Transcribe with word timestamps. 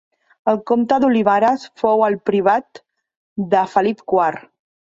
El 0.53 0.55
comte 0.71 0.97
d'Olivares 1.03 1.67
fou 1.83 2.07
el 2.07 2.17
privat 2.31 2.83
de 3.55 3.65
Felip 3.77 4.05
quart. 4.17 4.53